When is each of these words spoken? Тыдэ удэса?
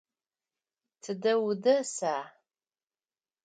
Тыдэ 1.01 1.33
удэса? 1.47 2.15